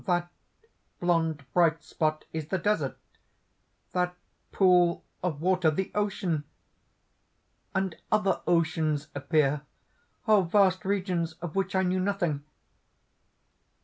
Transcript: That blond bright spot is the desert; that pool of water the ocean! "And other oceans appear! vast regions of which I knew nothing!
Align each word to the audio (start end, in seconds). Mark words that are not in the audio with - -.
That 0.07 0.31
blond 0.99 1.45
bright 1.53 1.83
spot 1.83 2.25
is 2.33 2.47
the 2.47 2.57
desert; 2.57 2.97
that 3.91 4.15
pool 4.51 5.05
of 5.21 5.41
water 5.41 5.69
the 5.69 5.91
ocean! 5.93 6.43
"And 7.75 7.95
other 8.11 8.41
oceans 8.47 9.09
appear! 9.13 9.61
vast 10.25 10.85
regions 10.85 11.33
of 11.33 11.55
which 11.55 11.75
I 11.75 11.83
knew 11.83 11.99
nothing! 11.99 12.43